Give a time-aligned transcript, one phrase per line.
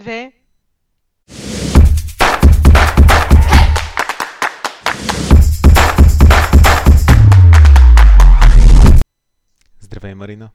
[0.00, 0.32] две.
[9.80, 10.50] Здравей, Марина.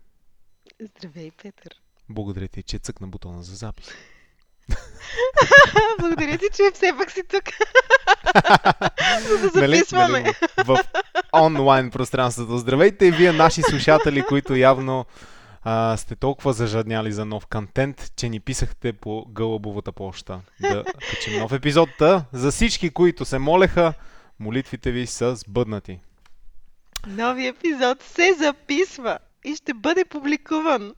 [0.81, 1.73] Здравей, Петър.
[2.09, 3.87] Благодаря ти, че цъкна бутона за запис.
[5.99, 7.43] Благодаря ти, че все пак си тук.
[9.29, 10.19] За да Нали- записваме.
[10.19, 10.79] нали, в
[11.33, 12.57] онлайн пространството.
[12.57, 15.05] Здравейте, вие наши слушатели, които явно
[15.67, 21.39] а, сте толкова зажадняли за нов контент, че ни писахте по гълъбовата почта да качим
[21.39, 21.89] нов епизод.
[21.99, 23.93] Та, За всички, които се молеха,
[24.39, 25.99] молитвите ви са сбъднати.
[27.07, 30.95] Нови епизод се записва и ще бъде публикуван.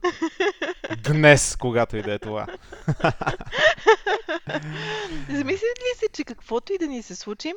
[1.04, 2.46] Днес, когато и да е това.
[5.30, 7.52] Замислят ли се, че каквото и да ни се случи,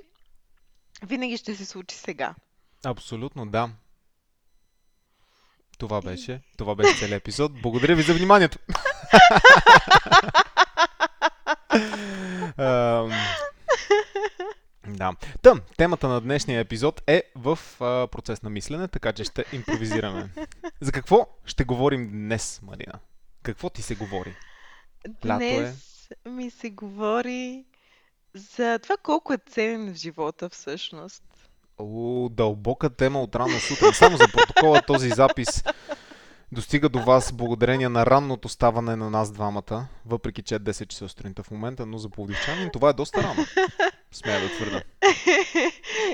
[1.03, 2.35] винаги ще се случи сега?
[2.85, 3.69] Абсолютно, да.
[5.81, 6.41] Това беше.
[6.57, 7.61] Това беше целият епизод.
[7.61, 8.57] Благодаря ви за вниманието.
[12.57, 13.11] Ам,
[14.87, 15.13] да.
[15.41, 20.29] Тъм, темата на днешния епизод е в а, процес на мислене, така че ще импровизираме.
[20.81, 22.93] За какво ще говорим днес, Марина?
[23.43, 24.35] Какво ти се говори?
[25.25, 25.59] Лято е.
[25.59, 27.65] Днес ми се говори
[28.33, 31.23] за това колко е ценен в живота всъщност.
[31.81, 33.93] О, дълбока тема от рано сутрин.
[33.93, 35.63] Само за протокола този запис
[36.51, 41.09] достига до вас благодарение на ранното ставане на нас двамата, въпреки че е 10 часа
[41.09, 43.45] сутринта в момента, но за пловдивчанин това е доста рано.
[44.11, 44.81] Смея да твърда.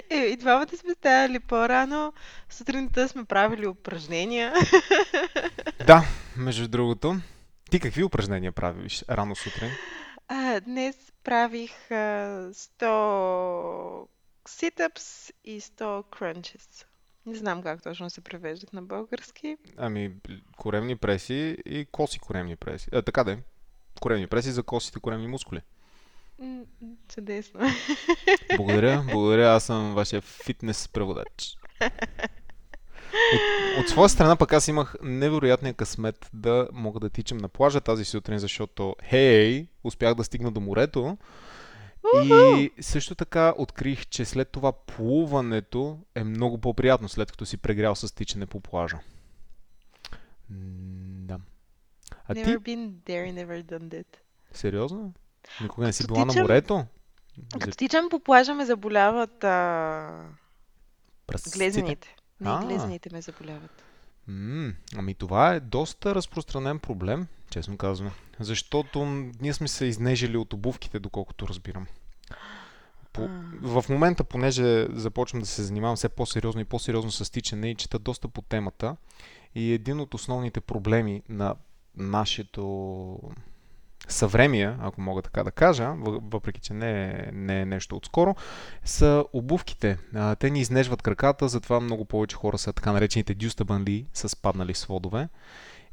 [0.09, 2.13] Е, и двамата сме ставали по-рано.
[2.49, 4.53] Сутринта сме правили упражнения.
[5.87, 6.03] Да,
[6.37, 7.15] между другото.
[7.71, 9.69] Ти какви упражнения правиш рано сутрин?
[10.27, 11.95] А, днес правих а,
[12.53, 14.07] 100
[14.47, 16.85] sit-ups и 100 crunches.
[17.25, 19.57] Не знам как точно се превеждат на български.
[19.77, 20.13] Ами,
[20.57, 22.89] коремни преси и коси коремни преси.
[22.93, 23.37] А, така да е.
[24.01, 25.61] Коремни преси за косите коремни мускули.
[27.13, 27.59] Чудесно.
[28.57, 29.47] Благодаря, благодаря.
[29.47, 31.57] Аз съм вашия фитнес преводач.
[33.33, 37.81] От, от своя страна пък аз имах невероятния късмет да мога да тичам на плажа
[37.81, 41.17] тази сутрин, защото, хей, успях да стигна до морето.
[42.15, 47.95] И също така открих, че след това плуването е много по-приятно, след като си прегрял
[47.95, 48.97] с тичане по плажа.
[50.49, 50.57] М,
[51.19, 51.39] Да.
[52.27, 54.05] А ти, Never been there, never done that.
[54.51, 55.13] сериозно?
[55.61, 56.85] Никога не си Като била на тичам- морето?
[57.59, 60.25] Като тичам по плажа ме заболяват а...
[61.27, 61.57] Пръстците?
[61.57, 62.15] глезените.
[62.41, 62.59] Не, А.
[62.59, 63.83] глезените ме заболяват.
[64.27, 68.11] М, ами това е доста разпространен проблем, честно казвам.
[68.39, 69.05] Защото
[69.41, 71.87] ние сме се изнежили от обувките, доколкото разбирам.
[73.13, 73.29] По,
[73.61, 77.99] в момента, понеже започвам да се занимавам все по-сериозно и по-сериозно с тичане и чета
[77.99, 78.95] доста по темата,
[79.55, 81.55] и един от основните проблеми на
[81.95, 83.19] нашето
[84.07, 88.35] съвремие, ако мога така да кажа, въ- въпреки че не е, не е нещо отскоро,
[88.85, 89.97] са обувките.
[90.15, 94.73] А, те ни изнежват краката, затова много повече хора са така наречените дюстабанли, са спаднали
[94.73, 95.27] сводове.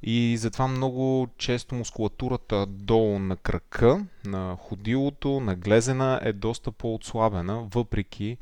[0.03, 7.67] И затова много често мускулатурата долу на крака, на ходилото, на глезена е доста по-отслабена,
[7.75, 8.39] въпреки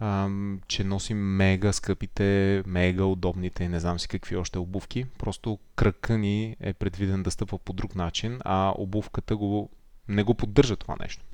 [0.00, 5.06] ам, че носим мега скъпите, мега удобните и не знам си какви още обувки.
[5.18, 9.70] Просто кръка ни е предвиден да стъпва по друг начин, а обувката го,
[10.08, 11.24] не го поддържа това нещо.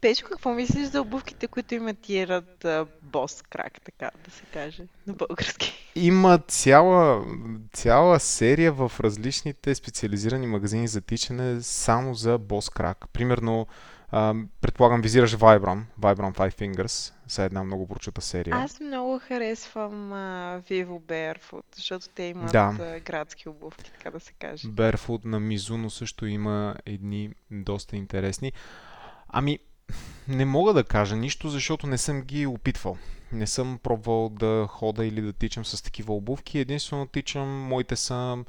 [0.00, 2.66] Пешо, какво мислиш за обувките, които имитират
[3.02, 5.83] бос крак, така да се каже, на български?
[5.96, 7.24] Има цяла,
[7.72, 13.04] цяла серия в различните специализирани магазини за тичане само за бос крак.
[13.12, 13.66] Примерно,
[14.10, 18.56] а, предполагам, визираш Vibram, Vibram Five Fingers, са една много прочута серия.
[18.56, 23.00] Аз много харесвам а, Vivo Barefoot, защото те имат Да.
[23.04, 24.68] градски обувки, така да се каже.
[24.68, 28.52] Barefoot на Mizuno също има едни доста интересни.
[29.28, 29.58] Ами,
[30.28, 32.96] не мога да кажа нищо, защото не съм ги опитвал.
[33.32, 36.58] Не съм пробвал да хода или да тичам с такива обувки.
[36.58, 38.44] Единствено тичам, моите са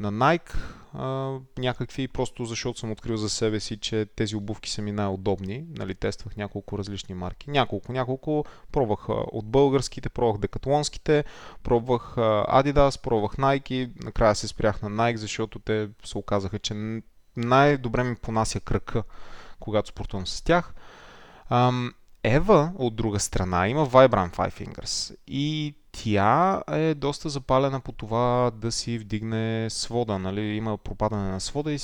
[0.00, 0.56] на Nike,
[0.94, 5.64] а, някакви, просто защото съм открил за себе си, че тези обувки са ми най-удобни.
[5.76, 7.50] Нали, тествах няколко различни марки.
[7.50, 8.44] Няколко, няколко.
[8.72, 11.24] Пробвах от българските, пробвах декатлонските,
[11.62, 14.04] пробвах а, Adidas, пробвах Nike.
[14.04, 17.00] Накрая се спрях на Nike, защото те се оказаха, че
[17.36, 19.02] най-добре ми понася кръка,
[19.60, 20.74] когато спортувам с тях.
[22.24, 28.50] Ева, от друга страна, има Vibram Five Fingers и тя е доста запалена по това
[28.54, 30.40] да си вдигне свода, нали?
[30.40, 31.78] Има пропадане на свода и,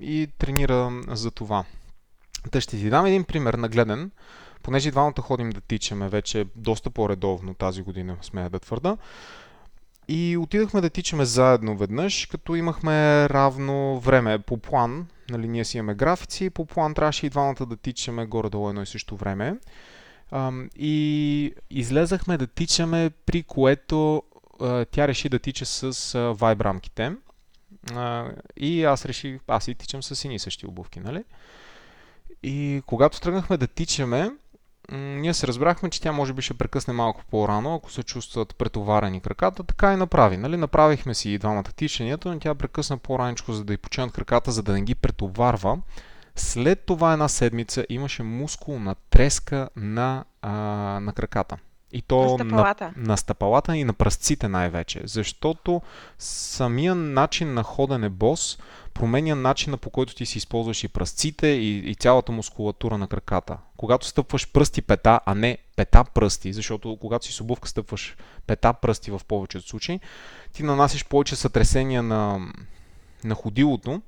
[0.00, 1.64] и тренира за това.
[2.50, 4.10] Та ще ти дам един пример нагледен,
[4.62, 8.96] понеже двамата ходим да тичаме вече доста по-редовно тази година, смея да твърда.
[10.08, 15.06] И отидахме да тичаме заедно веднъж, като имахме равно време по план.
[15.30, 18.86] Нали, ние си имаме графици, по план трябваше и двамата да тичаме горе-долу едно и
[18.86, 19.56] също време.
[20.76, 24.22] и излезахме да тичаме, при което
[24.90, 27.12] тя реши да тича с вайб рамките.
[28.56, 31.24] и аз реших, аз и тичам с сини същи обувки, нали?
[32.42, 34.30] И когато тръгнахме да тичаме,
[34.92, 39.20] ние се разбрахме, че тя може би ще прекъсне малко по-рано, ако се чувстват претоварени
[39.20, 39.62] краката.
[39.62, 40.36] Така и направи.
[40.36, 40.56] Нали?
[40.56, 44.62] Направихме си и двамата тичанията, но тя прекъсна по-раничко, за да й починат краката, за
[44.62, 45.78] да не ги претоварва.
[46.36, 50.50] След това една седмица имаше мускулна треска на, а,
[51.00, 51.56] на краката.
[51.92, 52.92] И то на стъпалата.
[52.96, 55.00] На, на стъпалата и на пръстците най-вече.
[55.04, 55.82] Защото
[56.18, 58.58] самия начин на ходене бос
[58.94, 63.58] променя начина по който ти си използваш и пръстците и, и цялата мускулатура на краката.
[63.76, 68.72] Когато стъпваш пръсти пета, а не пета пръсти, защото когато си с обувка стъпваш пета
[68.72, 70.00] пръсти в повечето случаи,
[70.52, 72.40] ти нанасяш повече сътресения на,
[73.24, 74.02] на ходилото.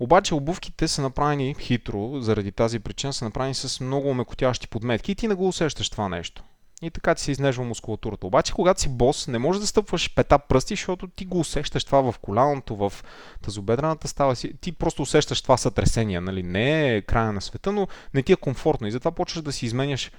[0.00, 5.14] Обаче обувките са направени хитро, заради тази причина са направени с много омекотящи подметки и
[5.14, 6.42] ти не го усещаш това нещо
[6.82, 8.26] и така ти се изнежва мускулатурата.
[8.26, 12.12] Обаче, когато си бос, не можеш да стъпваш пета пръсти, защото ти го усещаш това
[12.12, 12.92] в коляното, в
[13.42, 14.52] тазобедрената става си.
[14.60, 16.20] Ти просто усещаш това сътресение.
[16.20, 16.42] Нали?
[16.42, 18.86] Не е края на света, но не ти е комфортно.
[18.86, 20.12] И затова почваш да си изменяш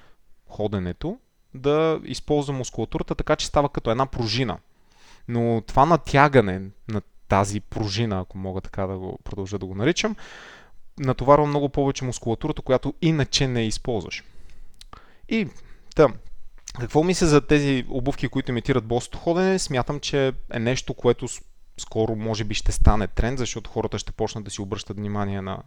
[0.48, 1.18] ходенето,
[1.54, 4.57] да използва мускулатурата, така че става като една пружина.
[5.27, 10.15] Но това натягане на тази пружина, ако мога така да го продължа да го наричам,
[11.00, 14.24] натоварва много повече мускулатурата, която иначе не използваш.
[15.30, 15.48] И
[15.98, 16.07] Та,
[16.79, 19.59] какво мисля за тези обувки, които имитират босото ходене?
[19.59, 21.27] Смятам, че е нещо, което
[21.77, 25.59] скоро може би ще стане тренд, защото хората ще почнат да си обръщат внимание на,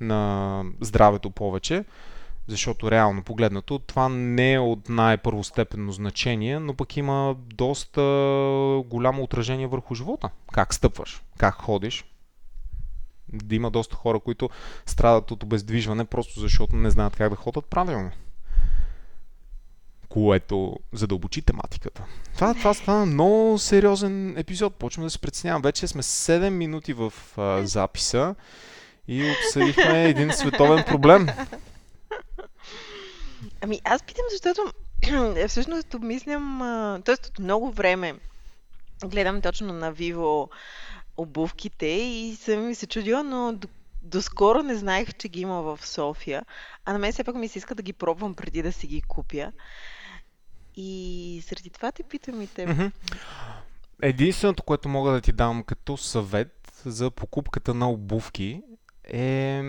[0.00, 1.84] на здравето повече.
[2.48, 8.02] Защото реално погледнато това не е от най-първостепенно значение, но пък има доста
[8.86, 10.30] голямо отражение върху живота.
[10.52, 12.04] Как стъпваш, как ходиш.
[13.32, 14.50] Да има доста хора, които
[14.86, 18.10] страдат от обездвижване, просто защото не знаят как да ходят правилно
[20.08, 22.04] което задълбочи тематиката.
[22.34, 24.74] Това, това стана много сериозен епизод.
[24.74, 25.62] Почваме да се преценявам.
[25.62, 28.34] Вече сме 7 минути в а, записа
[29.08, 31.26] и обсъдихме един световен проблем.
[33.60, 34.72] Ами аз питам, защото
[35.48, 36.58] всъщност обмислям,
[37.04, 37.14] т.е.
[37.14, 38.14] от много време
[39.04, 40.48] гледам точно на Vivo
[41.16, 43.68] обувките и съм ми се чудила, но до,
[44.02, 46.44] доскоро не знаех, че ги има в София.
[46.84, 49.02] А на мен все пак ми се иска да ги пробвам преди да си ги
[49.02, 49.52] купя.
[50.76, 52.92] И заради това те питам и теб.
[54.02, 58.62] Единственото, което мога да ти дам като съвет за покупката на обувки
[59.04, 59.62] е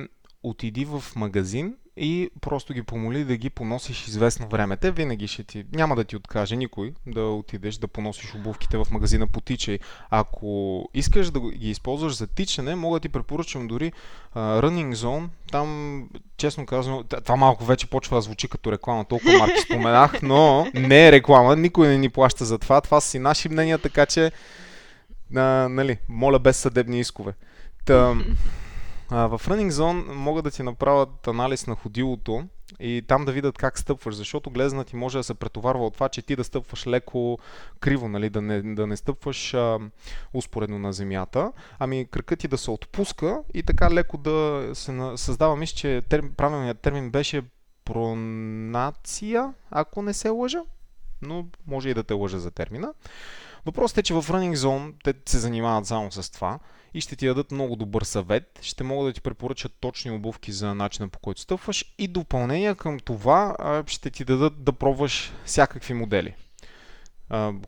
[0.43, 4.77] отиди в магазин и просто ги помоли да ги поносиш известно време.
[4.77, 5.65] Те винаги ще ти...
[5.73, 9.79] Няма да ти откаже никой да отидеш да поносиш обувките в магазина по тичай.
[10.09, 13.91] Ако искаш да ги използваш за тичане, мога да ти препоръчам дори
[14.35, 15.27] uh, Running Zone.
[15.51, 19.05] Там, честно казвам, това малко вече почва да звучи като реклама.
[19.05, 21.55] Толкова марки споменах, но не е реклама.
[21.55, 22.81] Никой не ни плаща за това.
[22.81, 24.31] Това са си наши мнения, така че
[25.33, 27.33] uh, нали, моля без съдебни искове.
[27.85, 28.15] Та,
[29.09, 32.43] а, в Running Zone могат да ти направят анализ на ходилото
[32.79, 36.09] и там да видят как стъпваш, защото глезна ти може да се претоварва от това,
[36.09, 37.39] че ти да стъпваш леко
[37.79, 39.79] криво, нали, да, не, да не стъпваш а,
[40.33, 45.55] успоредно на земята, ами кръкът ти да се отпуска и така леко да се създава,
[45.55, 47.41] мисля, че терм, правилният термин беше
[47.85, 50.61] пронация, ако не се лъжа,
[51.21, 52.93] но може и да те лъжа за термина.
[53.65, 56.59] Въпросът е, че в Running Zone те се занимават само с това
[56.97, 58.59] и ще ти дадат много добър съвет.
[58.61, 62.99] Ще могат да ти препоръчат точни обувки за начина по който стъпваш и допълнение към
[62.99, 63.55] това
[63.87, 66.35] ще ти дадат да пробваш всякакви модели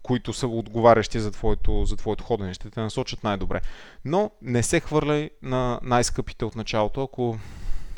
[0.03, 2.53] които са отговарящи за твоето, за твоето ходене.
[2.53, 3.61] Ще те насочат най-добре.
[4.05, 7.39] Но не се хвърляй на най-скъпите от началото, ако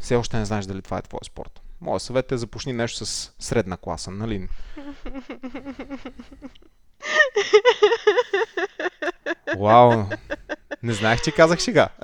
[0.01, 1.61] все още не знаеш дали това е твоя спорт.
[1.81, 4.47] Моя съвет е започни нещо с средна класа, нали?
[9.59, 10.03] Вау!
[10.83, 11.89] Не знаех, че казах сега.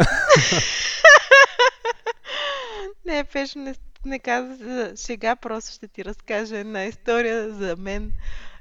[3.05, 8.12] не, Пеш, не, не каза за шега, просто ще ти разкажа една история за мен,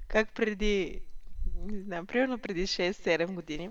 [0.08, 1.00] как преди,
[1.66, 3.70] не знам, примерно преди 6-7 години,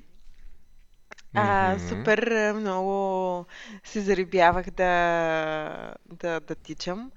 [1.34, 3.46] а, супер много
[3.84, 7.12] се зарибявах да, да, да тичам.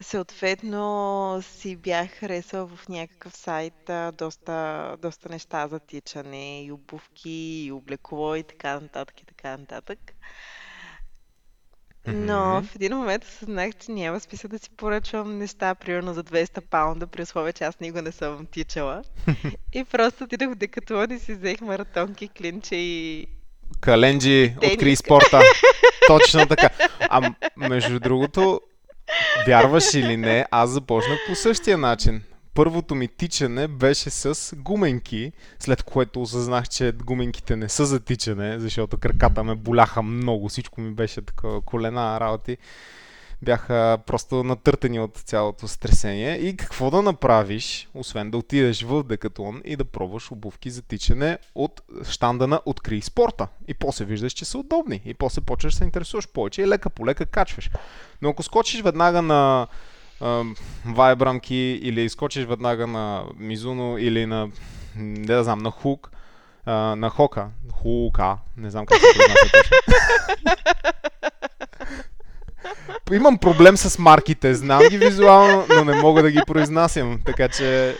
[0.00, 7.64] Съответно си бях харесала в някакъв сайт а, доста, доста неща за тичане, и обувки,
[7.66, 9.98] и облекло, и така нататък, и така нататък.
[12.06, 16.60] Но в един момент осъзнах, че няма смисъл да си поръчвам неща, примерно за 200
[16.60, 19.02] паунда, при условие, че аз никога не съм тичала.
[19.72, 23.26] и просто отидох в Декатлон и си взех маратонки, клинче и...
[23.80, 25.40] Календжи, откри спорта.
[26.06, 26.70] Точно така.
[27.00, 28.60] А между другото,
[29.46, 32.22] вярваш или не, аз започнах по същия начин
[32.58, 38.58] първото ми тичане беше с гуменки, след което осъзнах, че гуменките не са за тичане,
[38.58, 42.56] защото краката ме боляха много, всичко ми беше такова колена работи.
[43.42, 46.36] Бяха просто натъртени от цялото стресение.
[46.36, 51.38] И какво да направиш, освен да отидеш в Декатлон и да пробваш обувки за тичане
[51.54, 53.48] от штанда на Открий спорта.
[53.68, 55.02] И после виждаш, че са удобни.
[55.04, 57.70] И после почваш да се интересуваш повече и лека по лека качваш.
[58.22, 59.66] Но ако скочиш веднага на
[60.84, 64.50] Вайбрамки или изкочиш веднага на Мизуно или на,
[64.96, 66.10] не да знам, на Хук,
[66.66, 69.76] на Хока, Хука, не знам как се произнася точно.
[73.12, 77.96] Имам проблем с марките, знам ги визуално, но не мога да ги произнасям, така че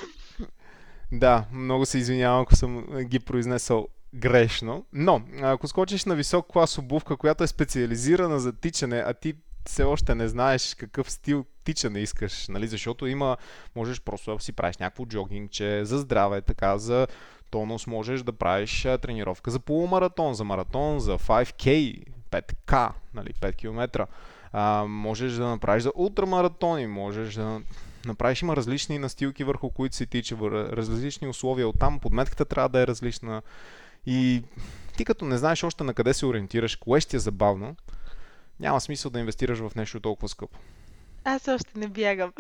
[1.13, 4.85] да, много се извинявам, ако съм ги произнесъл грешно.
[4.93, 9.35] Но, ако скочиш на висок клас обувка, която е специализирана за тичане, а ти
[9.67, 12.69] все още не знаеш какъв стил тичане искаш, нали?
[12.69, 13.37] защото има,
[13.77, 17.07] можеш просто да си правиш някакво джогинг, че за здраве, така, за
[17.51, 24.07] тонус можеш да правиш тренировка за полумаратон, за маратон, за 5K, 5K, нали, 5 км.
[24.53, 27.61] А, можеш да направиш за ултрамаратони, можеш да
[28.07, 32.87] направиш, има различни настилки върху които се тича, различни условия оттам, подметката трябва да е
[32.87, 33.43] различна
[34.07, 34.43] и
[34.97, 37.77] ти като не знаеш още на къде се ориентираш, кое ще е забавно,
[38.61, 40.59] няма смисъл да инвестираш в нещо толкова скъпо.
[41.25, 42.33] Аз още не бягам.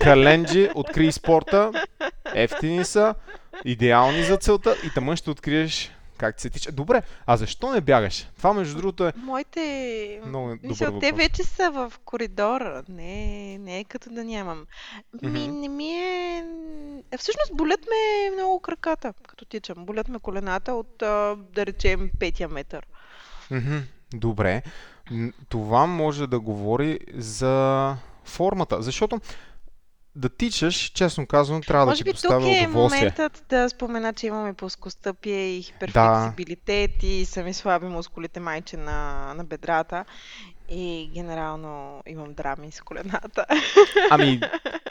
[0.00, 1.86] Календжи, откри спорта,
[2.34, 3.14] ефтини са,
[3.64, 5.90] идеални за целта и тъмън ще откриеш
[6.22, 6.72] как ти се тича.
[6.72, 8.28] Добре, а защо не бягаш?
[8.36, 10.20] Това между другото е Моите...
[10.26, 12.82] много добър те вече са в коридора.
[12.88, 14.66] Не, не е като да нямам.
[15.22, 16.44] Ми, не ми е...
[17.18, 19.86] Всъщност болят ме много краката, като тичам.
[19.86, 20.94] Болят ме колената от,
[21.52, 22.86] да речем, петия метър.
[23.50, 23.78] Мгм.
[24.14, 24.62] Добре.
[25.48, 29.20] Това може да говори за формата, защото
[30.16, 32.70] да тичаш, честно казано, трябва да Може ти би тук е удоволствие.
[32.72, 39.32] моментът да спомена, че имаме плоскостъпие и хиперфлексибилитет и са ми слаби мускулите майче на,
[39.34, 40.04] на бедрата
[40.68, 43.46] и генерално имам драми с колената.
[44.10, 44.40] Ами,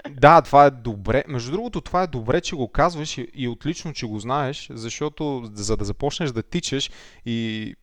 [0.10, 1.24] да, това е добре.
[1.28, 5.50] Между другото, това е добре, че го казваш и, и отлично, че го знаеш, защото
[5.54, 6.90] за да започнеш да тичаш
[7.25, 7.75] и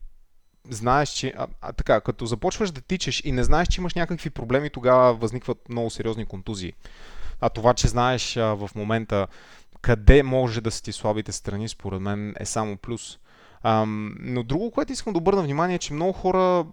[0.71, 1.35] знаеш, че...
[1.37, 5.15] А, а, така, като започваш да тичаш и не знаеш, че имаш някакви проблеми, тогава
[5.15, 6.73] възникват много сериозни контузии.
[7.41, 9.27] А това, че знаеш а, в момента
[9.81, 13.19] къде може да са ти слабите страни, според мен е само плюс.
[13.63, 16.67] Ам, но друго, което искам да обърна внимание е, че много хора,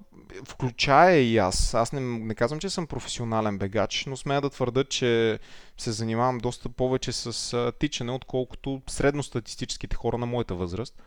[0.48, 4.84] включая и аз, аз не, не казвам, че съм професионален бегач, но смея да твърда,
[4.84, 5.39] че
[5.77, 11.01] се занимавам доста повече с а, тичане, отколкото средностатистическите хора на моята възраст.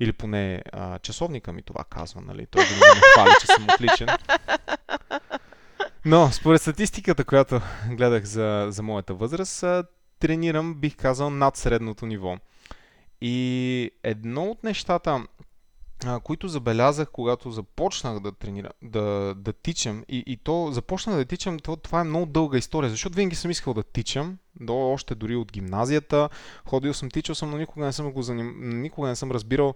[0.00, 2.46] Или поне а, часовника ми това казва, нали?
[2.46, 4.08] Той винаги ме хвали, че съм отличен.
[6.08, 7.60] Но, според статистиката, която
[7.90, 9.64] гледах за, за моята възраст,
[10.18, 12.36] тренирам, бих казал, над средното ниво.
[13.20, 15.26] И едно от нещата,
[16.22, 21.58] които забелязах, когато започнах да тренирам, да, да тичам, и, и то започнах да тичам,
[21.58, 25.36] то, това е много дълга история, защото винаги съм искал да тичам, до още дори
[25.36, 26.28] от гимназията,
[26.66, 28.80] ходил съм, тичал съм, но никога не съм го заним...
[28.80, 29.74] никога не съм разбирал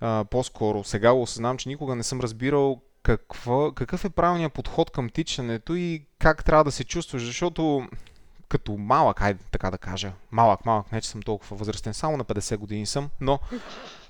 [0.00, 4.90] а, по-скоро, сега го осъзнавам, че никога не съм разбирал какво, какъв е правилният подход
[4.90, 7.88] към тичането и как трябва да се чувстваш, защото
[8.48, 12.24] като малък, айде така да кажа, малък, малък, не че съм толкова възрастен, само на
[12.24, 13.38] 50 години съм, но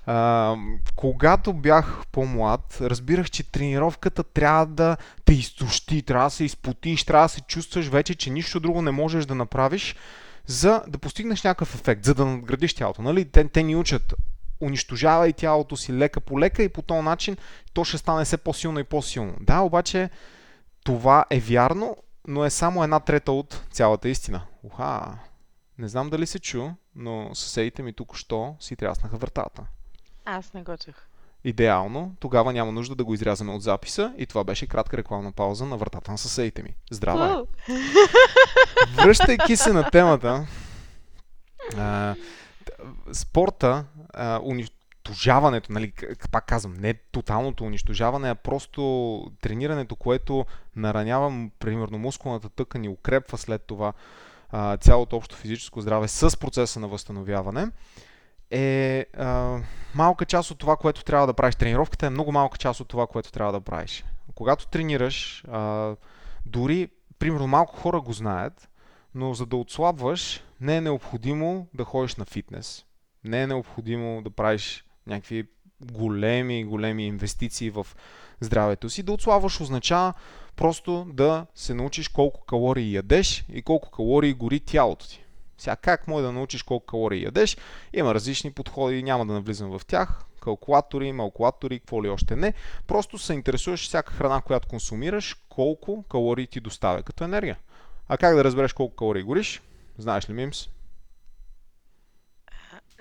[0.05, 0.55] а,
[0.95, 7.25] когато бях по-млад, разбирах, че тренировката трябва да те изтощи, трябва да се изпотиш, трябва
[7.25, 9.95] да се чувстваш вече, че нищо друго не можеш да направиш,
[10.45, 13.01] за да постигнеш някакъв ефект, за да надградиш тялото.
[13.01, 13.25] Нали?
[13.25, 14.13] Те, те ни учат
[14.61, 17.37] унищожавай тялото си лека по лека и по този начин
[17.73, 19.33] то ще стане все по-силно и по-силно.
[19.39, 20.09] Да, обаче
[20.83, 24.41] това е вярно, но е само една трета от цялата истина.
[24.63, 25.19] Уха!
[25.77, 29.63] Не знам дали се чу, но съседите ми тук-що си тряснаха вратата.
[30.25, 30.95] Аз не го чух.
[31.43, 35.65] Идеално, тогава няма нужда да го изрязваме от записа и това беше кратка рекламна пауза
[35.65, 36.75] на вратата на съседите ми.
[36.91, 37.43] Здраве!
[38.95, 40.47] Връщайки се на темата,
[41.77, 42.15] а,
[43.13, 45.93] спорта, а, унищожаването, нали,
[46.31, 50.45] пак казвам, не тоталното унищожаване, а просто тренирането, което
[50.75, 53.93] наранява, примерно, мускулната тъкан и укрепва след това
[54.51, 57.67] а, цялото общо физическо здраве с процеса на възстановяване,
[58.51, 59.57] е а,
[59.95, 61.55] малка част от това, което трябва да правиш.
[61.55, 64.05] Тренировката е много малка част от това, което трябва да правиш.
[64.35, 65.95] Когато тренираш, а,
[66.45, 68.69] дори, примерно, малко хора го знаят,
[69.15, 72.85] но за да отслабваш, не е необходимо да ходиш на фитнес.
[73.23, 75.47] Не е необходимо да правиш някакви
[75.91, 77.87] големи, големи инвестиции в
[78.39, 79.03] здравето си.
[79.03, 80.13] Да отслабваш означава
[80.55, 85.23] просто да се научиш колко калории ядеш и колко калории гори тялото ти.
[85.57, 87.57] Сега как може да научиш колко калории ядеш?
[87.93, 90.25] Има различни подходи, няма да навлизам в тях.
[90.41, 92.53] Калкулатори, малкулатори, какво ли още не.
[92.87, 97.57] Просто се интересуваш всяка храна, която консумираш, колко калории ти доставя като енергия.
[98.13, 99.61] А как да разбереш колко калории гориш?
[99.97, 100.69] Знаеш ли, Мимс?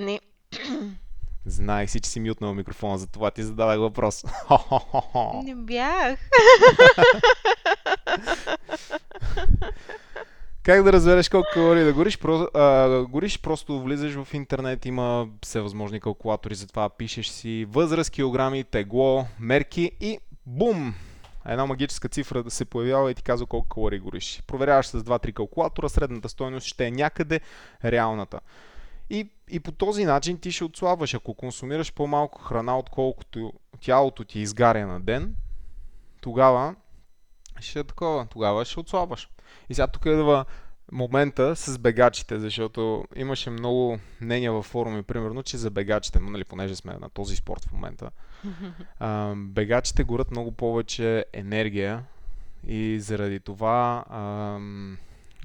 [0.00, 0.20] Не.
[1.46, 4.24] Знаех си, че си мютнал микрофона, за това ти задавах въпрос.
[5.44, 6.18] Не бях.
[10.62, 12.18] Как да разбереш колко калории да гориш?
[12.18, 18.64] Про, а, гориш, просто влизаш в интернет, има всевъзможни калкулатори, затова пишеш си възраст, килограми,
[18.64, 20.94] тегло, мерки и бум!
[21.46, 24.42] Една магическа цифра да се появява и ти казва колко калории гориш.
[24.46, 27.40] Проверяваш с 2-3 калкулатора, средната стойност ще е някъде
[27.84, 28.40] реалната.
[29.10, 31.14] И, и по този начин ти ще отслабваш.
[31.14, 35.34] Ако консумираш по-малко храна, отколкото тялото ти изгаря на ден,
[36.20, 36.74] тогава
[37.60, 38.26] ще е такова.
[38.26, 39.28] Тогава ще отслабваш.
[39.68, 40.44] И сега тук идва
[40.92, 46.76] момента с бегачите, защото имаше много мнения във форуми, примерно, че за бегачите, нали, понеже
[46.76, 48.10] сме на този спорт в момента,
[48.98, 52.04] а, бегачите горят много повече енергия
[52.66, 54.58] и заради това а,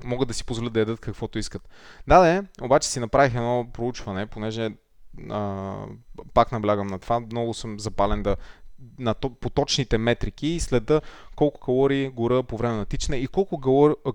[0.03, 1.69] могат да си позволят да ядат каквото искат.
[2.07, 4.69] Да, да, обаче си направих едно проучване, понеже
[5.29, 5.75] а,
[6.33, 8.35] пак наблягам на това, много съм запален да
[8.99, 11.01] на поточните метрики и следа
[11.35, 13.59] колко калории гора по време на тичане и колко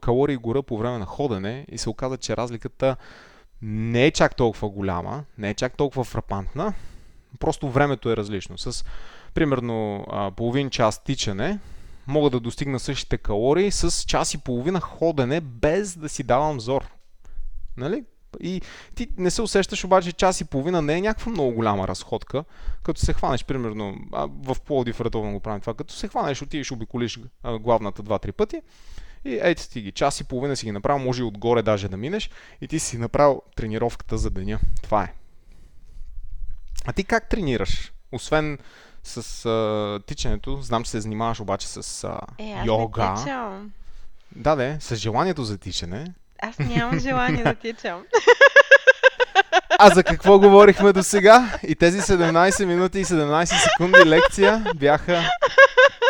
[0.00, 2.96] калории гора по време на ходене и се оказа, че разликата
[3.62, 6.74] не е чак толкова голяма, не е чак толкова фрапантна,
[7.40, 8.58] просто времето е различно.
[8.58, 8.84] С
[9.34, 11.58] примерно половин час тичане
[12.06, 16.84] мога да достигна същите калории с час и половина ходене без да си давам зор.
[17.76, 18.04] Нали?
[18.40, 18.60] И
[18.94, 22.44] ти не се усещаш обаче час и половина не е някаква много голяма разходка,
[22.82, 23.96] като се хванеш, примерно,
[24.28, 27.20] в Пловдив редовно го правим това, като се хванеш, отидеш, обиколиш
[27.60, 28.62] главната два-три пъти
[29.24, 31.96] и ейте ти ги, час и половина си ги направил, може и отгоре даже да
[31.96, 34.58] минеш и ти си направил тренировката за деня.
[34.82, 35.14] Това е.
[36.84, 37.92] А ти как тренираш?
[38.12, 38.58] Освен
[39.04, 43.14] с а, тичането, знам, че се занимаваш обаче с а, е, аз йога.
[43.26, 43.62] Не
[44.36, 46.14] да, да, с желанието за тичане.
[46.42, 48.04] Аз нямам желание да тичам.
[49.78, 51.58] А за какво говорихме до сега?
[51.62, 55.22] И тези 17 минути и 17 секунди лекция бяха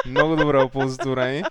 [0.07, 1.45] много добре оползотворени.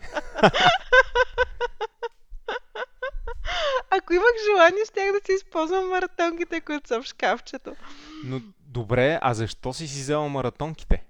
[3.90, 7.76] Ако имах желание, щях да си използвам маратонките, които са в шкафчето.
[8.24, 11.04] Но добре, а защо си си взела маратонките?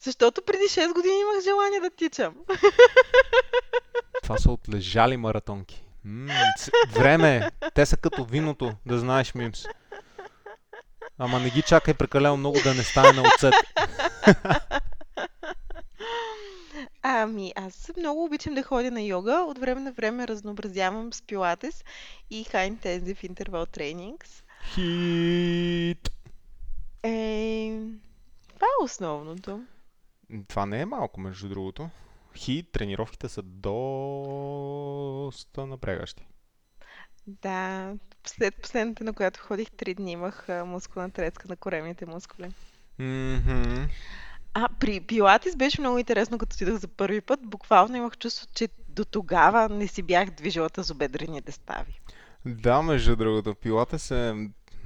[0.00, 2.34] Защото преди 6 години имах желание да тичам.
[4.22, 5.85] Това са отлежали маратонки.
[6.06, 6.32] М-
[6.92, 7.70] време е.
[7.74, 9.64] Те са като виното, да знаеш, Мимс.
[11.18, 13.54] Ама не ги чакай прекалено много да не стане на оцет.
[17.02, 19.32] Ами, аз много обичам да ходя на йога.
[19.32, 21.84] От време на време разнообразявам с пилатес
[22.30, 24.42] и high intensive interval trainings.
[24.74, 26.10] Хит!
[27.02, 27.80] Е,
[28.54, 29.60] това е основното.
[30.48, 31.90] Това не е малко, между другото.
[32.36, 33.66] Хит, тренировките са доста
[35.66, 36.26] напрягащи.
[37.26, 37.94] Да,
[38.26, 42.50] след последната, на която ходих три дни, имах мускулна треска на коремните мускули.
[43.00, 43.88] Mm-hmm.
[44.54, 47.40] А, при Пилатис беше много интересно, като отидох за първи път.
[47.42, 52.00] Буквално имах чувство, че до тогава не си бях движила тазобедрените стави.
[52.44, 54.34] Да, между другото, Пилатес е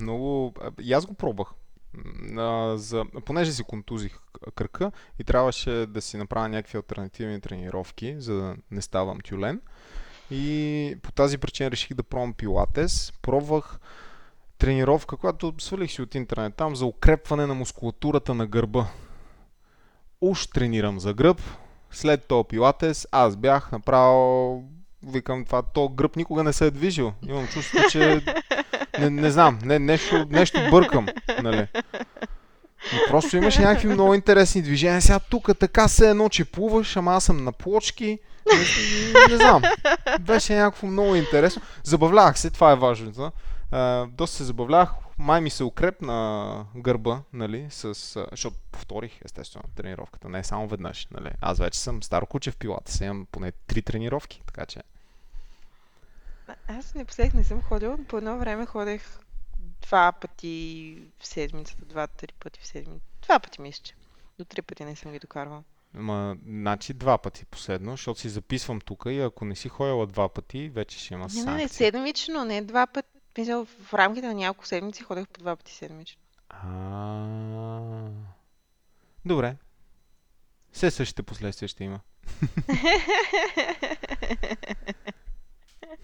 [0.01, 0.55] много...
[0.81, 1.49] И аз го пробвах.
[2.37, 3.05] А, за...
[3.25, 4.19] Понеже си контузих
[4.55, 9.61] кръка и трябваше да си направя някакви альтернативни тренировки, за да не ставам тюлен.
[10.31, 13.13] И по тази причина реших да пробвам пилатес.
[13.23, 13.79] Пробвах
[14.59, 18.87] тренировка, която свалих си от интернет там за укрепване на мускулатурата на гърба.
[20.21, 21.41] Уж тренирам за гръб.
[21.91, 24.65] След то пилатес аз бях направил
[25.07, 27.13] викам това, то гръб никога не се е движил.
[27.29, 28.25] Имам чувство, че
[29.01, 31.07] не, не знам, не, нещо, нещо бъркам.
[31.43, 31.67] Нали.
[32.93, 35.03] Но просто имаше някакви много интересни движения.
[35.03, 38.19] Сега тук така се едно, че плуваш, ама аз съм на плочки.
[38.47, 39.63] Не, не знам.
[40.21, 41.63] Беше някакво много интересно.
[41.83, 43.33] Забавлявах се, това е важно.
[43.73, 44.91] Uh, доста се забавлявах.
[45.19, 47.95] Май ми се укрепна гърба, нали, с,
[48.31, 50.29] защото повторих, естествено, тренировката.
[50.29, 51.31] Не само веднъж, нали.
[51.41, 52.93] Аз вече съм старо куче в пилата.
[52.93, 54.81] Сега имам поне три тренировки, така че...
[56.69, 58.05] Аз не последних не съм ходил.
[58.09, 59.19] По едно време ходех
[59.83, 63.07] два пъти в седмицата, два-три пъти в седмицата.
[63.23, 63.95] Два пъти мисля, че.
[64.39, 65.63] До три пъти не съм ги докарвала.
[65.95, 70.29] Ма, значи два пъти последно, защото си записвам тук и ако не си ходила два
[70.29, 71.69] пъти, вече ще има Не, не, не, санкция.
[71.69, 73.09] седмично, не два пъти.
[73.39, 76.23] Мисля, в рамките на няколко седмици ходех по два пъти седмично.
[76.49, 78.09] А,
[79.25, 79.57] Добре.
[80.73, 82.01] Все същите последствия ще има.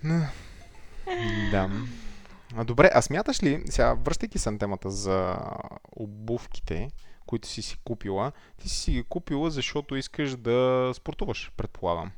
[1.51, 1.71] Да.
[2.57, 5.37] А, добре, а смяташ ли, сега връщайки се на темата за
[5.97, 6.91] обувките,
[7.27, 12.11] които си си купила, ти си ги купила, защото искаш да спортуваш, предполагам.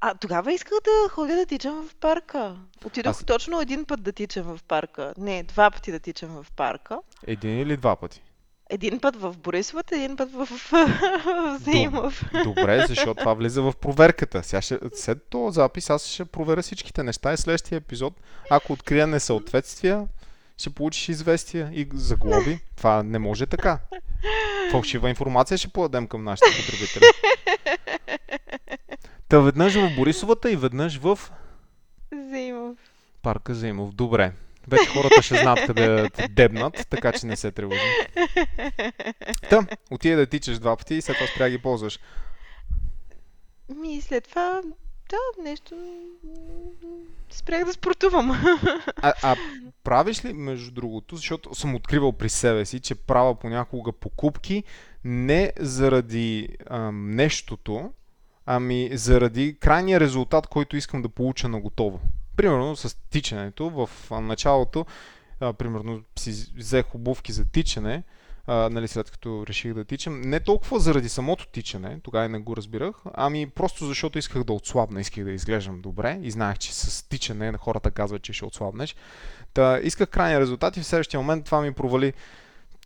[0.00, 2.56] А тогава исках да ходя да тичам в парка.
[2.84, 5.14] Отидох Аз точно един път да тичам в парка.
[5.18, 6.98] Не, два пъти да тичам в парка.
[7.26, 8.22] един или два пъти?
[8.72, 12.24] Един път в Борисовата, един път в, в Доб- Заимов.
[12.44, 14.42] Добре, защото това влиза в проверката.
[14.42, 18.14] Сега ще, след този запис аз ще проверя всичките неща и следващия епизод,
[18.50, 20.06] ако открия несъответствия,
[20.58, 22.58] ще получиш известия и за глоби.
[22.76, 23.78] Това не може така.
[24.70, 27.04] Фалшива информация ще подадем към нашите потребители.
[29.28, 31.18] Та веднъж в Борисовата и веднъж в
[32.30, 32.76] Заимов.
[33.22, 33.92] парка Заимов.
[33.92, 34.32] Добре.
[34.68, 37.80] Вече хората ще знаят къде да те дебнат, така че не се тревожи.
[39.50, 41.98] Та, отиде да тичаш два пъти и след това спря да ги ползваш.
[43.76, 44.60] Ми и след това,
[45.10, 45.74] да, нещо...
[47.30, 48.30] Спрях да спортувам.
[49.02, 49.36] А, а
[49.84, 54.64] правиш ли, между другото, защото съм откривал при себе си, че правя понякога покупки
[55.04, 57.92] не заради ам, нещото,
[58.46, 62.00] ами заради крайния резултат, който искам да получа на готово.
[62.36, 64.86] Примерно с тичането в началото,
[65.40, 68.02] а, примерно си взех обувки за тичане,
[68.46, 70.20] а, нали, след като реших да тичам.
[70.20, 75.00] Не толкова заради самото тичане, тогава не го разбирах, ами просто защото исках да отслабна,
[75.00, 78.96] исках да изглеждам добре и знаех, че с тичане хората казват, че ще отслабнеш.
[79.54, 82.12] Та исках крайния резултат и в следващия момент това ми провали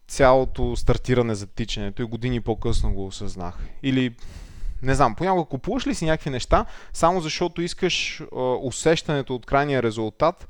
[0.08, 3.58] цялото стартиране за тичането и години по-късно го осъзнах.
[3.82, 4.14] Или
[4.84, 9.82] не знам, понякога купуваш ли си някакви неща, само защото искаш а, усещането от крайния
[9.82, 10.48] резултат,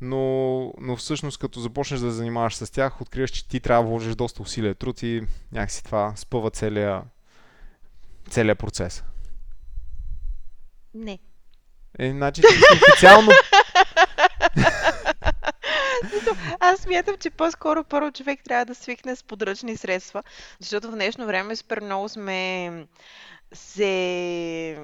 [0.00, 4.14] но, но всъщност като започнеш да занимаваш с тях, откриваш, че ти трябва да вложиш
[4.14, 7.02] доста усилия, труд и някакси това спъва целия,
[8.30, 9.04] целия процес.
[10.94, 11.18] Не.
[11.98, 13.30] Е, значи ти си официално...
[16.60, 20.22] Аз смятам, че по-скоро първо човек трябва да свикне с подръчни средства,
[20.60, 22.70] защото в днешно време супер много сме
[23.52, 24.78] се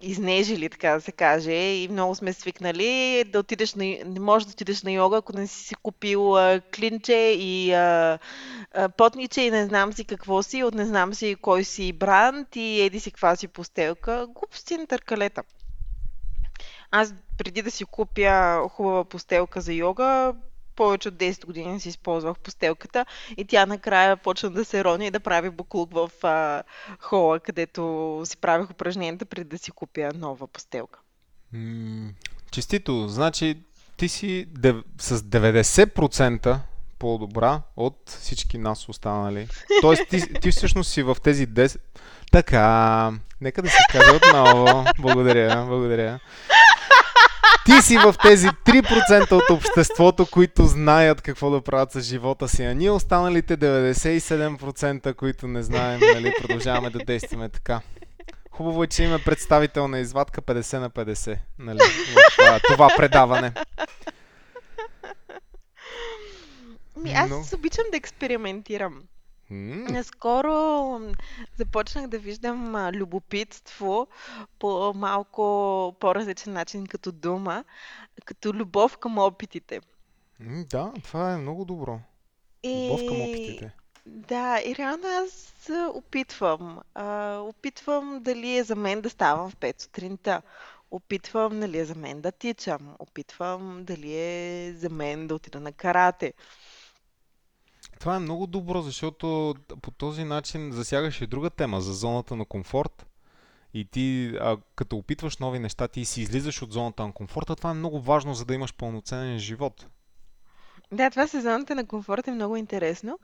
[0.00, 3.84] изнежили, така да се каже, и много сме свикнали да отидеш на...
[3.84, 8.18] Не можеш да отидеш на йога, ако не си си купил а, клинче и а,
[8.74, 12.56] а, потниче и не знам си какво си, от не знам си кой си бранд
[12.56, 14.26] и еди си каква си постелка.
[14.34, 15.42] Глупости на търкалета.
[16.90, 20.34] Аз преди да си купя хубава постелка за йога,
[20.76, 25.10] повече от 10 години си използвах постелката и тя накрая почна да се рони и
[25.10, 26.62] да прави буклук в а,
[27.00, 30.98] хола, където си правих упражненията преди да си купя нова постелка.
[32.50, 33.56] Честито, значи
[33.96, 34.76] ти си дев...
[34.98, 36.58] с 90%
[36.98, 39.48] по-добра от всички нас останали.
[39.80, 41.78] Тоест ти, ти всъщност си в тези 10...
[42.32, 44.84] Така, нека да се каже отново.
[44.98, 46.20] Благодаря, благодаря.
[47.66, 52.62] Ти си в тези 3% от обществото, които знаят какво да правят с живота си,
[52.62, 57.80] а ние останалите 97%, които не знаем, нали, продължаваме да действаме така.
[58.50, 63.52] Хубаво е, че има представителна извадка 50 на 50, нали, в а, това предаване.
[66.96, 67.44] Ми, аз Но...
[67.54, 69.02] обичам да експериментирам.
[69.50, 71.00] М, Наскоро
[71.56, 74.08] започнах да виждам а, любопитство
[74.58, 75.42] по малко
[76.00, 77.64] по-различен начин като дума,
[78.24, 79.80] като любов към опитите.
[80.40, 82.00] Да, това е много добро.
[82.64, 83.72] Любов към И опитите.
[84.06, 85.52] да, и реално аз
[85.94, 86.80] опитвам.
[86.94, 90.42] А, опитвам дали е за мен да ставам в 5 сутринта.
[90.90, 92.96] Опитвам дали е за мен да тичам.
[92.98, 96.32] Опитвам дали е за мен да отида на карате.
[98.00, 102.44] Това е много добро, защото по този начин засягаш и друга тема за зоната на
[102.44, 103.06] комфорт.
[103.74, 107.56] И ти, а, като опитваш нови неща, ти си излизаш от зоната на комфорта.
[107.56, 109.86] Това е много важно, за да имаш пълноценен живот.
[110.92, 113.18] Да, това сезоната на комфорт е много интересно,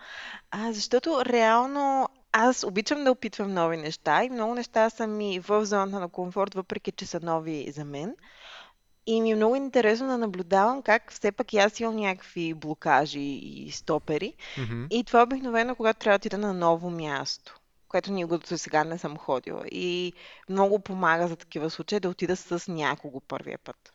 [0.51, 5.67] а, защото реално аз обичам да опитвам нови неща и много неща са ми в
[5.67, 8.15] зоната на комфорт, въпреки че са нови за мен.
[9.07, 13.21] И ми е много интересно да наблюдавам как все пак и аз имам някакви блокажи
[13.21, 14.35] и стопери.
[14.59, 14.85] Мгм.
[14.91, 18.99] И това обикновено, когато трябва да отида на ново място, което никога до сега не
[18.99, 19.65] съм ходила.
[19.71, 20.13] И
[20.49, 23.93] много помага за такива случаи да отида с някого първия път.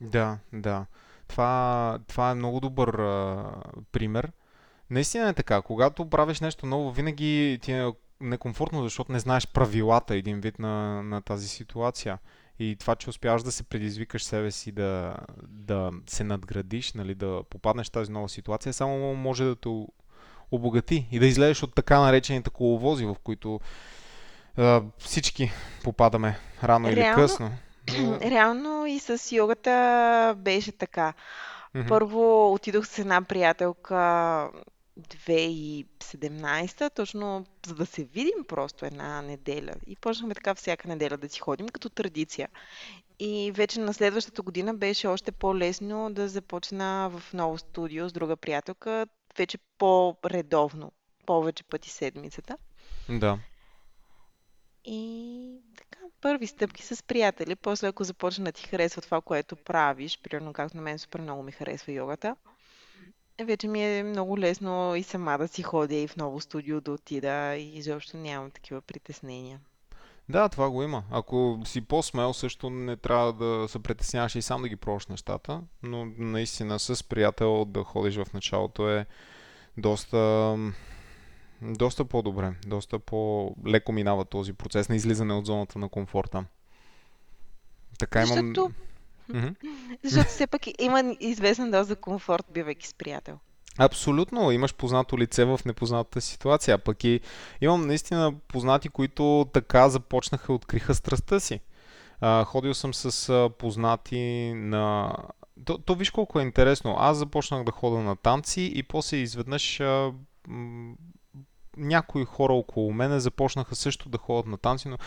[0.00, 0.86] Да, да.
[1.28, 3.52] Това, това е много добър а,
[3.92, 4.32] пример.
[4.90, 5.62] Наистина е така.
[5.62, 11.02] Когато правиш нещо ново, винаги ти е некомфортно, защото не знаеш правилата един вид на,
[11.02, 12.18] на тази ситуация.
[12.58, 17.42] И това, че успяваш да се предизвикаш себе си да, да се надградиш, нали, да
[17.50, 19.86] попаднеш в тази нова ситуация, само може да те
[20.50, 23.60] обогати и да излезеш от така наречените коловози, в които
[24.56, 25.52] а, всички
[25.84, 27.50] попадаме рано Реално, или късно.
[28.20, 31.12] Реално и с йогата беше така.
[31.74, 31.88] Mm-hmm.
[31.88, 34.50] Първо отидох с една приятелка
[35.00, 39.74] 2017, точно за да се видим просто една неделя.
[39.86, 42.48] И почнахме така всяка неделя да си ходим като традиция.
[43.18, 48.36] И вече на следващата година беше още по-лесно да започна в ново студио с друга
[48.36, 49.06] приятелка,
[49.38, 50.92] вече по-редовно,
[51.26, 52.56] повече пъти седмицата.
[53.08, 53.38] Да.
[54.84, 57.56] И така, първи стъпки с приятели.
[57.56, 61.42] После, ако започне да ти харесва това, което правиш, примерно както на мен супер много
[61.42, 62.36] ми харесва йогата,
[63.42, 66.92] вече ми е много лесно и сама да си ходя и в ново студио да
[66.92, 69.60] отида и изобщо нямам такива притеснения.
[70.28, 71.02] Да, това го има.
[71.10, 75.60] Ако си по-смел, също не трябва да се притесняваш и сам да ги пробваш нещата,
[75.82, 79.06] но наистина с приятел да ходиш в началото е
[79.76, 80.56] доста,
[81.62, 86.44] доста по-добре, доста по-леко минава този процес на излизане от зоната на комфорта.
[87.98, 88.28] Така имам...
[88.28, 88.70] Защото
[89.30, 89.54] Mm-hmm.
[90.02, 93.38] Защото все пак има известен доза комфорт, бивайки с приятел.
[93.78, 96.78] Абсолютно, имаш познато лице в непознатата ситуация.
[96.78, 97.20] Пък и
[97.60, 101.60] имам наистина познати, които така започнаха, откриха страстта си.
[102.20, 105.16] А, ходил съм с а, познати на...
[105.64, 106.96] То, то виж колко е интересно.
[106.98, 110.12] Аз започнах да хода на танци и после изведнъж а,
[111.76, 114.98] някои хора около мене започнаха също да ходят на танци, но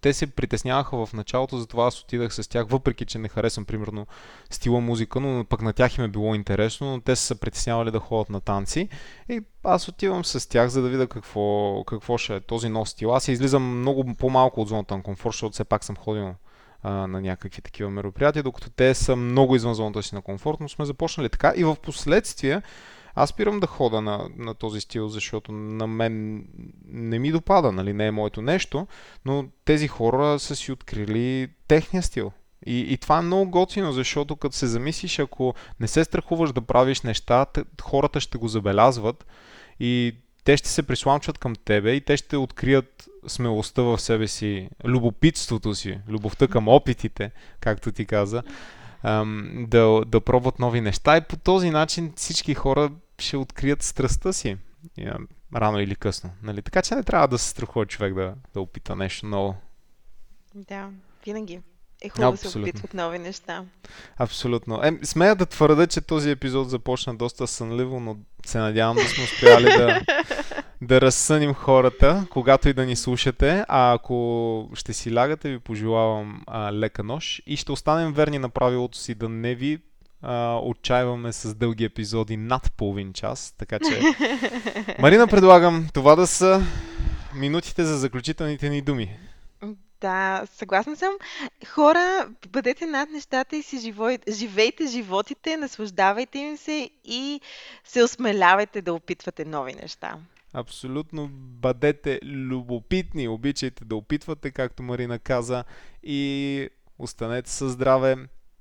[0.00, 4.06] те се притесняваха в началото, затова аз отидах с тях, въпреки че не харесвам примерно
[4.50, 7.90] стила музика, но пък на тях им е било интересно, но те са се притеснявали
[7.90, 8.88] да ходят на танци.
[9.28, 13.14] И аз отивам с тях, за да видя какво, какво ще е този нов стил.
[13.14, 16.34] Аз излизам много по-малко от зоната на комфорт, защото все пак съм ходил
[16.84, 20.84] на някакви такива мероприятия, докато те са много извън зоната си на комфорт, но сме
[20.84, 21.52] започнали така.
[21.56, 22.62] И в последствие
[23.16, 26.44] аз спирам да хода на, на този стил, защото на мен
[26.86, 28.86] не ми допада, нали, не е моето нещо,
[29.24, 32.32] но тези хора са си открили техния стил.
[32.66, 36.60] И, и това е много готино, защото като се замислиш, ако не се страхуваш да
[36.60, 37.46] правиш неща,
[37.82, 39.26] хората ще го забелязват
[39.80, 40.12] и
[40.44, 45.74] те ще се присламчват към тебе и те ще открият смелостта в себе си, любопитството
[45.74, 48.42] си, любовта към опитите, както ти каза,
[49.54, 54.56] да, да пробват нови неща и по този начин всички хора ще открият страстта си
[55.54, 56.30] рано или късно.
[56.42, 56.62] Нали?
[56.62, 59.56] Така че не трябва да се страхува човек да, да опита нещо ново.
[60.54, 60.90] Да,
[61.24, 61.60] винаги.
[62.02, 63.64] Е хубаво да се опитват нови неща.
[64.16, 64.80] Абсолютно.
[64.82, 69.24] Е, смея да твърда, че този епизод започна доста сънливо, но се надявам да сме
[69.24, 70.00] успяли да,
[70.82, 73.64] да разсъним хората, когато и да ни слушате.
[73.68, 78.48] А ако ще си лягате, ви пожелавам а, лека нощ и ще останем верни на
[78.48, 79.80] правилото си да не ви
[80.28, 83.54] а, отчаиваме с дълги епизоди над половин час.
[83.58, 84.00] Така че,
[84.98, 86.62] Марина, предлагам това да са
[87.34, 89.18] минутите за заключителните ни думи.
[90.00, 91.12] Да, съгласна съм.
[91.66, 94.18] Хора, бъдете над нещата и си живой...
[94.28, 97.40] живейте животите, наслаждавайте им се и
[97.84, 100.18] се осмелявайте да опитвате нови неща.
[100.52, 105.64] Абсолютно бъдете любопитни, обичайте да опитвате, както Марина каза,
[106.02, 108.16] и останете със здраве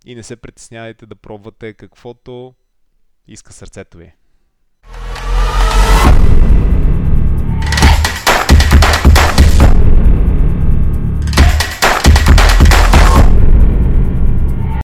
[0.06, 2.56] и не се притеснявайте да пробвате каквото
[3.28, 4.14] иска сърцето ви.